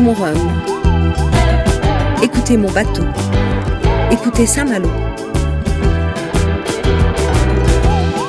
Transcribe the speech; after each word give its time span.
Écoutez 0.00 0.16
mon 0.16 0.24
rhum. 0.24 0.62
Écoutez 2.22 2.56
mon 2.56 2.70
bateau. 2.70 3.04
Écoutez 4.10 4.46
Saint-Malo. 4.46 4.88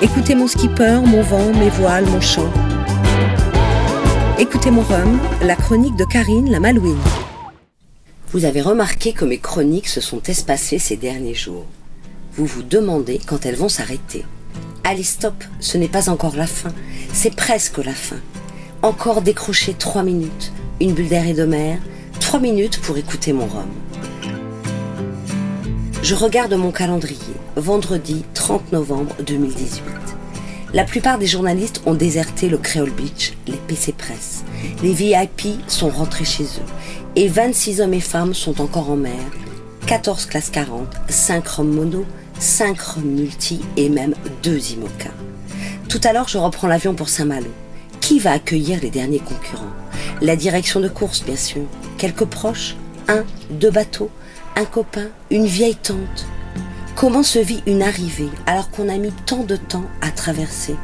Écoutez 0.02 0.36
mon 0.36 0.48
skipper, 0.48 1.00
mon 1.06 1.22
vent, 1.22 1.54
mes 1.54 1.70
voiles, 1.70 2.06
mon 2.08 2.20
chant. 2.20 2.52
Écoutez 4.38 4.70
mon 4.70 4.82
rhum, 4.82 5.18
la 5.44 5.56
chronique 5.56 5.96
de 5.96 6.04
Karine 6.04 6.52
la 6.52 6.60
Malouine. 6.60 7.00
Vous 8.34 8.44
avez 8.44 8.62
remarqué 8.62 9.14
que 9.14 9.24
mes 9.24 9.38
chroniques 9.38 9.88
se 9.88 10.02
sont 10.02 10.22
espacées 10.24 10.80
ces 10.80 10.98
derniers 10.98 11.36
jours. 11.36 11.68
Vous 12.34 12.46
vous 12.46 12.64
demandez 12.64 13.22
quand 13.26 13.46
elles 13.46 13.56
vont 13.56 13.70
s'arrêter. 13.70 14.26
Allez, 14.84 15.04
stop, 15.04 15.42
ce 15.62 15.78
n'est 15.78 15.88
pas 15.88 16.10
encore 16.10 16.36
la 16.36 16.48
fin, 16.48 16.74
c'est 17.14 17.34
presque 17.34 17.78
la 17.78 17.94
fin. 17.94 18.20
Encore 18.82 19.22
décrocher 19.22 19.74
trois 19.74 20.04
minutes, 20.04 20.52
une 20.82 20.94
bulle 20.94 21.10
d'air 21.10 21.28
et 21.28 21.34
de 21.34 21.46
mer, 21.46 21.78
trois 22.20 22.40
minutes 22.40 22.80
pour 22.82 22.98
écouter 22.98 23.34
mon 23.34 23.46
rhum. 23.46 23.70
Je 26.02 26.16
regarde 26.16 26.54
mon 26.54 26.72
calendrier, 26.72 27.36
vendredi 27.56 28.26
30 28.34 28.72
novembre 28.72 29.16
2018. 29.26 29.84
La 30.74 30.84
plupart 30.84 31.20
des 31.20 31.28
journalistes 31.28 31.84
ont 31.86 31.94
déserté 31.94 32.50
le 32.50 32.58
Creole 32.58 32.90
Beach, 32.90 33.34
les 33.46 33.58
PC 33.68 33.94
Press. 33.94 34.44
Les 34.82 34.94
VIP 34.94 35.60
sont 35.68 35.90
rentrés 35.90 36.26
chez 36.26 36.46
eux. 36.46 36.72
Et 37.16 37.28
26 37.28 37.82
hommes 37.82 37.94
et 37.94 38.00
femmes 38.00 38.34
sont 38.34 38.60
encore 38.60 38.90
en 38.90 38.96
mer. 38.96 39.20
14 39.86 40.26
classes 40.26 40.50
40, 40.50 40.88
5 41.10 41.48
rhum 41.48 41.70
mono, 41.70 42.06
5 42.40 42.80
rhum 42.82 43.04
multi 43.04 43.60
et 43.78 43.90
même 43.90 44.16
2 44.42 44.58
IMOCA. 44.74 45.12
Tout 45.90 46.02
à 46.04 46.14
l'heure, 46.14 46.30
je 46.30 46.40
reprends 46.40 46.68
l'avion 46.68 46.96
pour 46.96 47.10
Saint-Malo. 47.10 47.52
Qui 48.00 48.20
va 48.20 48.32
accueillir 48.32 48.80
les 48.82 48.90
derniers 48.90 49.20
concurrents? 49.20 49.81
La 50.22 50.36
direction 50.36 50.80
de 50.80 50.88
course, 50.88 51.24
bien 51.24 51.36
sûr. 51.36 51.64
Quelques 51.98 52.26
proches 52.26 52.76
Un, 53.08 53.24
deux 53.50 53.72
bateaux 53.72 54.12
Un 54.56 54.66
copain 54.66 55.08
Une 55.32 55.48
vieille 55.48 55.76
tante 55.76 56.28
Comment 56.96 57.24
se 57.24 57.40
vit 57.40 57.64
une 57.66 57.82
arrivée 57.82 58.30
alors 58.46 58.70
qu'on 58.70 58.88
a 58.88 58.98
mis 58.98 59.12
tant 59.26 59.44
de 59.44 59.56
temps 59.56 59.86
à 60.02 60.12
traverser, 60.12 60.76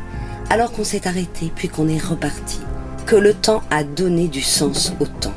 alors 0.50 0.72
qu'on 0.72 0.84
s'est 0.84 1.08
arrêté 1.08 1.52
puis 1.56 1.70
qu'on 1.70 1.88
est 1.88 2.02
reparti, 2.04 2.60
que 3.06 3.16
le 3.16 3.36
temps 3.36 3.62
a 3.70 3.84
donné 3.84 4.28
du 4.28 4.42
sens 4.42 4.94
au 5.00 5.06
temps 5.06 5.34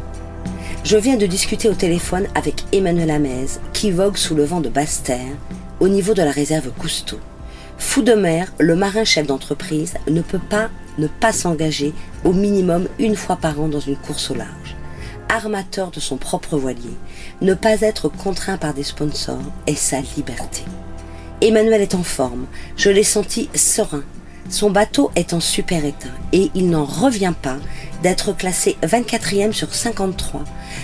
Je 0.84 0.96
viens 0.96 1.16
de 1.18 1.26
discuter 1.26 1.68
au 1.68 1.74
téléphone 1.74 2.28
avec 2.34 2.64
Emmanuel 2.72 3.10
Hamez, 3.10 3.46
qui 3.74 3.90
vogue 3.90 4.16
sous 4.16 4.34
le 4.34 4.44
vent 4.44 4.62
de 4.62 4.70
Basse-Terre, 4.70 5.36
au 5.80 5.88
niveau 5.88 6.14
de 6.14 6.22
la 6.22 6.30
réserve 6.30 6.70
Cousteau. 6.78 7.18
Fou 7.80 8.02
de 8.02 8.12
mer, 8.12 8.52
le 8.58 8.76
marin 8.76 9.04
chef 9.04 9.26
d'entreprise 9.26 9.94
ne 10.08 10.20
peut 10.20 10.38
pas 10.38 10.68
ne 10.98 11.08
pas 11.08 11.32
s'engager 11.32 11.92
au 12.24 12.32
minimum 12.32 12.86
une 12.98 13.16
fois 13.16 13.36
par 13.36 13.58
an 13.58 13.68
dans 13.68 13.80
une 13.80 13.96
course 13.96 14.30
au 14.30 14.34
large 14.34 14.76
armateur 15.30 15.90
de 15.90 16.00
son 16.00 16.16
propre 16.16 16.58
voilier, 16.58 16.96
ne 17.40 17.54
pas 17.54 17.80
être 17.80 18.08
contraint 18.08 18.56
par 18.58 18.74
des 18.74 18.82
sponsors 18.82 19.38
est 19.66 19.76
sa 19.76 20.00
liberté. 20.16 20.62
Emmanuel 21.40 21.80
est 21.80 21.94
en 21.94 22.02
forme, 22.02 22.46
je 22.76 22.90
l'ai 22.90 23.04
senti 23.04 23.48
serein. 23.54 24.02
Son 24.48 24.70
bateau 24.70 25.12
est 25.14 25.32
en 25.32 25.40
super 25.40 25.84
état 25.84 26.08
et 26.32 26.50
il 26.54 26.68
n'en 26.68 26.84
revient 26.84 27.32
pas 27.40 27.56
d'être 28.02 28.36
classé 28.36 28.76
24e 28.82 29.52
sur 29.52 29.72
53, 29.72 30.42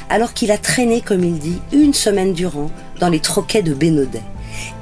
alors 0.08 0.32
qu'il 0.32 0.52
a 0.52 0.58
traîné, 0.58 1.00
comme 1.00 1.24
il 1.24 1.38
dit, 1.38 1.60
une 1.72 1.94
semaine 1.94 2.32
durant 2.32 2.70
dans 3.00 3.08
les 3.08 3.20
troquets 3.20 3.62
de 3.62 3.74
Bénodet. 3.74 4.22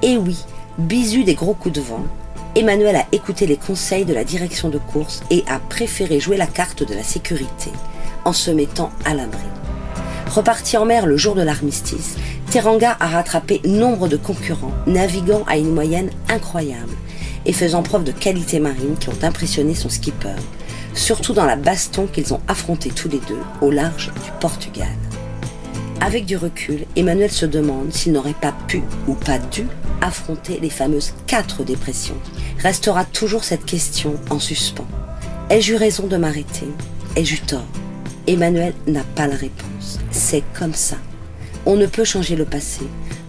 Et 0.02 0.19
oui, 0.19 0.44
bisu 0.78 1.24
des 1.24 1.34
gros 1.34 1.54
coups 1.54 1.74
de 1.74 1.80
vent, 1.80 2.04
Emmanuel 2.56 2.96
a 2.96 3.06
écouté 3.12 3.46
les 3.46 3.56
conseils 3.56 4.04
de 4.04 4.14
la 4.14 4.24
direction 4.24 4.68
de 4.68 4.78
course 4.78 5.22
et 5.30 5.44
a 5.48 5.58
préféré 5.58 6.20
jouer 6.20 6.36
la 6.36 6.46
carte 6.46 6.86
de 6.86 6.94
la 6.94 7.02
sécurité 7.02 7.70
en 8.24 8.32
se 8.32 8.50
mettant 8.50 8.90
à 9.04 9.14
l'abri. 9.14 9.42
Reparti 10.30 10.76
en 10.76 10.84
mer 10.84 11.06
le 11.06 11.16
jour 11.16 11.34
de 11.34 11.42
l'armistice, 11.42 12.16
Teranga 12.50 12.96
a 12.98 13.06
rattrapé 13.06 13.60
nombre 13.64 14.08
de 14.08 14.16
concurrents, 14.16 14.72
naviguant 14.86 15.42
à 15.46 15.56
une 15.56 15.72
moyenne 15.72 16.10
incroyable 16.28 16.94
et 17.46 17.52
faisant 17.52 17.82
preuve 17.82 18.04
de 18.04 18.12
qualité 18.12 18.58
marine 18.58 18.96
qui 18.98 19.08
ont 19.08 19.22
impressionné 19.22 19.74
son 19.74 19.88
skipper, 19.88 20.36
surtout 20.94 21.34
dans 21.34 21.46
la 21.46 21.56
baston 21.56 22.06
qu'ils 22.06 22.32
ont 22.34 22.40
affronté 22.48 22.90
tous 22.90 23.08
les 23.08 23.20
deux 23.28 23.40
au 23.60 23.70
large 23.70 24.12
du 24.24 24.30
Portugal. 24.40 24.88
Avec 26.00 26.24
du 26.24 26.36
recul, 26.36 26.84
Emmanuel 26.96 27.30
se 27.30 27.46
demande 27.46 27.92
s'il 27.92 28.12
n'aurait 28.12 28.34
pas 28.40 28.54
pu 28.66 28.82
ou 29.06 29.14
pas 29.14 29.38
dû 29.38 29.66
affronter 30.00 30.59
les 30.60 30.71
fameuses 30.71 31.12
quatre 31.27 31.65
dépressions. 31.65 32.19
Restera 32.59 33.05
toujours 33.05 33.44
cette 33.44 33.65
question 33.65 34.15
en 34.31 34.38
suspens. 34.38 34.87
Ai-je 35.50 35.75
eu 35.75 35.77
raison 35.77 36.06
de 36.06 36.16
m'arrêter? 36.16 36.69
Ai-je 37.16 37.34
eu 37.34 37.41
tort? 37.41 37.66
Emmanuel 38.27 38.75
n'a 38.87 39.05
pas 39.15 39.27
la 39.27 39.37
réponse. 39.37 39.99
C'est 40.10 40.44
comme 40.59 40.75
ça. 40.75 40.97
On 41.66 41.77
ne 41.77 41.87
peut 41.87 42.05
changer 42.05 42.37
le 42.37 42.44
passé. 42.44 42.82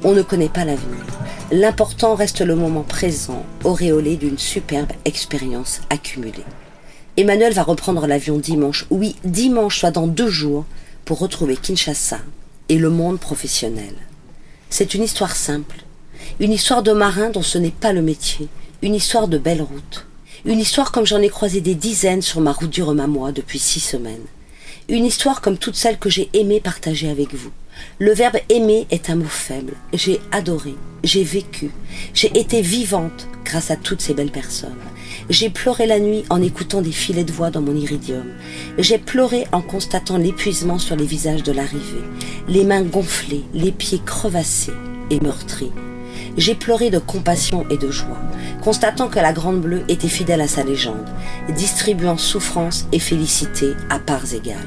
On 0.04 0.14
ne 0.14 0.22
connaît 0.22 0.50
pas 0.50 0.66
l'avenir. 0.66 1.04
L'important 1.52 2.16
reste 2.16 2.42
le 2.42 2.56
moment 2.56 2.84
présent, 2.84 3.46
auréolé 3.64 4.18
d'une 4.18 4.38
superbe 4.38 4.92
expérience 5.06 5.82
accumulée. 5.90 6.44
Emmanuel 7.18 7.54
va 7.54 7.64
reprendre 7.64 8.08
l'avion 8.08 8.38
dimanche, 8.38 8.88
oui, 8.90 9.16
dimanche, 9.24 9.80
soit 9.80 9.92
dans 9.92 10.08
deux 10.08 10.30
jours, 10.30 10.66
pour 11.06 11.20
retrouver 11.20 11.56
Kinshasa 11.56 12.20
et 12.68 12.78
le 12.78 12.90
monde 12.90 13.20
professionnel. 13.20 13.94
C'est 14.70 14.96
une 14.96 15.04
histoire 15.04 15.36
simple, 15.36 15.78
une 16.40 16.52
histoire 16.52 16.84
de 16.84 16.92
marin 16.92 17.30
dont 17.30 17.42
ce 17.42 17.58
n'est 17.58 17.72
pas 17.72 17.94
le 17.94 18.02
métier, 18.02 18.48
une 18.82 18.96
histoire 18.96 19.28
de 19.28 19.38
belle 19.38 19.62
route, 19.62 20.06
une 20.46 20.60
histoire 20.60 20.92
comme 20.92 21.06
j'en 21.06 21.22
ai 21.22 21.30
croisé 21.30 21.62
des 21.62 21.76
dizaines 21.76 22.22
sur 22.22 22.42
ma 22.42 22.52
route 22.52 22.70
du 22.70 22.84
Rhum 22.84 23.32
depuis 23.34 23.60
six 23.60 23.80
semaines. 23.80 24.26
Une 24.88 25.06
histoire 25.06 25.42
comme 25.42 25.58
toutes 25.58 25.76
celles 25.76 25.98
que 25.98 26.10
j'ai 26.10 26.30
aimé 26.34 26.60
partager 26.60 27.10
avec 27.10 27.34
vous. 27.34 27.50
Le 27.98 28.14
verbe 28.14 28.38
aimer 28.50 28.86
est 28.92 29.10
un 29.10 29.16
mot 29.16 29.26
faible. 29.26 29.74
J'ai 29.94 30.20
adoré, 30.32 30.76
j'ai 31.04 31.24
vécu, 31.24 31.72
j'ai 32.14 32.38
été 32.38 32.62
vivante 32.62 33.28
grâce 33.44 33.72
à 33.72 33.76
toutes 33.76 34.02
ces 34.02 34.14
belles 34.14 34.32
personnes. 34.32 34.76
J'ai 35.30 35.50
pleuré 35.50 35.88
la 35.88 36.00
nuit 36.00 36.24
en 36.30 36.42
écoutant 36.42 36.82
des 36.82 36.92
filets 36.92 37.24
de 37.24 37.32
voix 37.32 37.50
dans 37.50 37.62
mon 37.62 37.76
iridium. 37.76 38.26
J'ai 38.78 39.00
pleuré 39.00 39.48
en 39.52 39.62
constatant 39.62 40.18
l'épuisement 40.18 40.78
sur 40.78 40.96
les 40.96 41.06
visages 41.06 41.44
de 41.44 41.52
l'arrivée, 41.52 42.04
les 42.48 42.64
mains 42.64 42.84
gonflées, 42.84 43.44
les 43.54 43.72
pieds 43.72 44.02
crevassés 44.06 44.74
et 45.10 45.20
meurtris. 45.20 45.72
J'ai 46.38 46.56
pleuré 46.56 46.90
de 46.90 47.00
compassion 47.00 47.66
et 47.70 47.78
de 47.78 47.90
joie, 47.90 48.20
constatant 48.62 49.08
que 49.08 49.20
la 49.20 49.32
Grande 49.32 49.62
Bleue 49.62 49.84
était 49.88 50.10
fidèle 50.10 50.42
à 50.42 50.48
sa 50.48 50.64
légende, 50.64 51.08
distribuant 51.56 52.18
souffrance 52.18 52.88
et 52.92 53.00
félicité 53.00 53.74
à 53.90 54.00
parts 54.00 54.34
égales. 54.34 54.58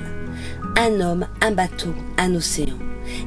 Un 0.78 1.00
homme, 1.00 1.26
un 1.42 1.50
bateau, 1.50 1.94
un 2.16 2.34
océan. 2.34 2.76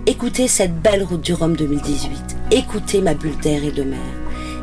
Écoutez 0.07 0.47
cette 0.47 0.81
belle 0.81 1.03
route 1.03 1.22
du 1.22 1.34
Rhum 1.34 1.56
2018. 1.56 2.38
Écoutez 2.52 3.02
ma 3.02 3.13
bulle 3.13 3.38
d'air 3.41 3.63
et 3.63 3.72
de 3.72 3.84
mer. 3.84 4.00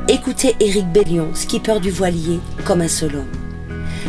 Écoutez 0.09 0.57
Éric 0.59 0.91
Bellion, 0.93 1.29
skipper 1.35 1.79
du 1.81 1.91
voilier, 1.91 2.41
comme 2.65 2.81
un 2.81 2.89
seul 2.89 3.15
homme. 3.15 3.25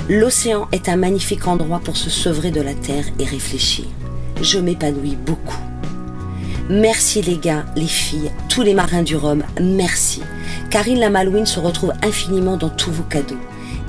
L'océan 0.09 0.67
est 0.71 0.89
un 0.89 0.95
magnifique 0.95 1.47
endroit 1.47 1.81
pour 1.83 1.97
se 1.97 2.09
sevrer 2.09 2.49
de 2.49 2.61
la 2.61 2.73
terre 2.73 3.05
et 3.19 3.25
réfléchir. 3.25 3.85
Je 4.41 4.57
m'épanouis 4.57 5.15
beaucoup. 5.15 5.59
Merci 6.71 7.23
les 7.23 7.39
gars, 7.39 7.65
les 7.75 7.87
filles, 7.87 8.29
tous 8.47 8.61
les 8.61 8.75
marins 8.75 9.01
du 9.01 9.15
Rhum, 9.15 9.41
merci. 9.59 10.21
Karine 10.69 10.99
la 10.99 11.09
Malouine 11.09 11.47
se 11.47 11.59
retrouve 11.59 11.93
infiniment 12.03 12.57
dans 12.57 12.69
tous 12.69 12.91
vos 12.91 13.01
cadeaux. 13.01 13.39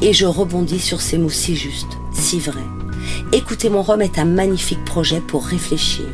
Et 0.00 0.15
je 0.15 0.25
rebondis 0.25 0.81
sur 0.81 1.03
ces 1.03 1.19
mots 1.19 1.29
si 1.29 1.56
justes, 1.56 1.99
si 2.15 2.41
vrais. 2.41 2.59
Écoutez 3.32 3.69
mon 3.69 3.82
Rhum 3.82 4.00
est 4.00 4.19
un 4.19 4.25
magnifique 4.25 4.82
projet 4.87 5.21
pour 5.21 5.44
réfléchir, 5.44 6.06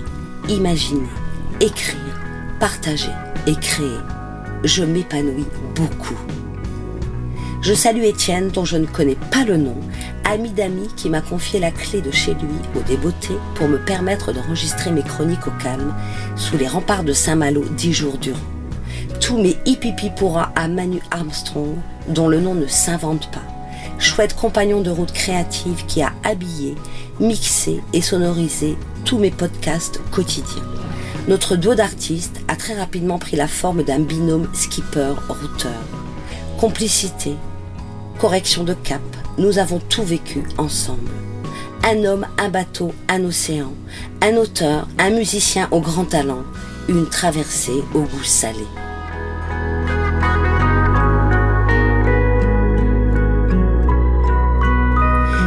imaginer, 0.48 1.06
écrire, 1.60 2.20
partager 2.58 3.12
et 3.46 3.54
créer. 3.54 4.00
Je 4.64 4.82
m'épanouis 4.82 5.46
beaucoup. 5.76 6.18
Je 7.62 7.74
salue 7.74 8.02
Étienne, 8.02 8.48
dont 8.48 8.64
je 8.64 8.76
ne 8.76 8.86
connais 8.86 9.18
pas 9.30 9.44
le 9.44 9.56
nom, 9.56 9.76
ami 10.26 10.50
d'ami 10.50 10.88
qui 10.96 11.08
m'a 11.08 11.20
confié 11.20 11.60
la 11.60 11.70
clé 11.70 12.00
de 12.00 12.10
chez 12.10 12.34
lui 12.34 12.58
au 12.74 12.80
débeauté 12.80 13.34
pour 13.54 13.68
me 13.68 13.78
permettre 13.78 14.32
d'enregistrer 14.32 14.90
mes 14.90 15.02
chroniques 15.02 15.46
au 15.46 15.52
calme 15.62 15.94
sous 16.34 16.58
les 16.58 16.66
remparts 16.66 17.04
de 17.04 17.12
Saint-Malo 17.12 17.64
dix 17.76 17.92
jours 17.92 18.18
durant. 18.18 18.38
Tous 19.20 19.38
mes 19.38 19.56
hippipi 19.64 20.10
pourra 20.10 20.52
à 20.56 20.68
Manu 20.68 21.00
Armstrong, 21.10 21.76
dont 22.08 22.28
le 22.28 22.40
nom 22.40 22.54
ne 22.54 22.66
s'invente 22.66 23.30
pas. 23.30 23.42
Chouette 23.98 24.34
compagnon 24.36 24.82
de 24.82 24.90
route 24.90 25.12
créative 25.12 25.86
qui 25.86 26.02
a 26.02 26.12
habillé, 26.22 26.74
mixé 27.18 27.80
et 27.92 28.02
sonorisé 28.02 28.76
tous 29.04 29.18
mes 29.18 29.30
podcasts 29.30 30.00
quotidiens. 30.10 30.64
Notre 31.28 31.56
duo 31.56 31.74
d'artistes 31.74 32.40
a 32.48 32.56
très 32.56 32.74
rapidement 32.78 33.18
pris 33.18 33.36
la 33.36 33.48
forme 33.48 33.82
d'un 33.82 34.00
binôme 34.00 34.48
skipper-routeur. 34.52 35.72
Complicité, 36.58 37.34
correction 38.16 38.64
de 38.64 38.74
cap, 38.74 39.02
nous 39.38 39.58
avons 39.58 39.78
tout 39.78 40.02
vécu 40.02 40.42
ensemble. 40.58 41.10
Un 41.84 42.04
homme, 42.04 42.26
un 42.38 42.48
bateau, 42.48 42.92
un 43.08 43.24
océan, 43.24 43.72
un 44.22 44.36
auteur, 44.36 44.88
un 44.98 45.10
musicien 45.10 45.68
au 45.70 45.80
grand 45.80 46.04
talent, 46.04 46.42
une 46.88 47.08
traversée 47.08 47.84
au 47.94 48.00
goût 48.00 48.24
salé. 48.24 48.66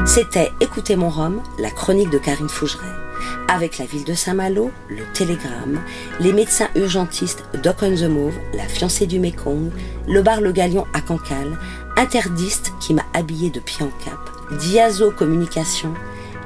C'était 0.05 0.51
Écoutez 0.61 0.95
mon 0.95 1.09
rhum, 1.09 1.41
la 1.59 1.71
chronique 1.71 2.09
de 2.09 2.17
Karine 2.17 2.49
Fougeret. 2.49 3.08
Avec 3.47 3.77
la 3.77 3.85
ville 3.85 4.03
de 4.03 4.13
Saint-Malo, 4.13 4.71
le 4.89 5.03
Télégramme, 5.13 5.79
les 6.19 6.33
médecins 6.33 6.69
urgentistes 6.75 7.43
Doc 7.63 7.77
on 7.81 7.95
the 7.95 8.03
Move, 8.03 8.37
la 8.53 8.63
fiancée 8.63 9.07
du 9.07 9.19
Mekong, 9.19 9.71
le 10.07 10.21
bar 10.21 10.41
Le 10.41 10.51
Galion 10.51 10.85
à 10.93 11.01
Cancale, 11.01 11.57
Interdiste 11.97 12.71
qui 12.79 12.93
m'a 12.93 13.05
habillé 13.13 13.49
de 13.49 13.59
pied 13.59 13.85
en 13.85 13.89
cap, 14.03 14.19
Diazo 14.59 15.11
Communication 15.11 15.93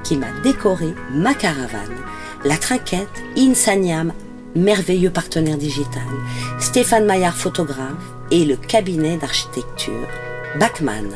qui 0.04 0.18
m'a 0.18 0.32
décoré 0.44 0.94
ma 1.12 1.34
caravane, 1.34 1.98
la 2.44 2.58
Trinquette, 2.58 3.24
Insaniam, 3.38 4.14
merveilleux 4.56 5.10
partenaire 5.12 5.58
digital, 5.58 6.04
Stéphane 6.60 7.06
Maillard 7.06 7.36
photographe 7.36 8.14
et 8.32 8.46
le 8.46 8.56
cabinet 8.56 9.18
d'architecture 9.18 10.08
Bachmann. 10.60 11.10